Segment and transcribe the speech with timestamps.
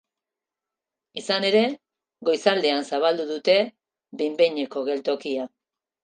[1.21, 1.59] Izan ere,
[2.29, 5.47] goizaldean zabaldu dutebehin-behineko geltokia.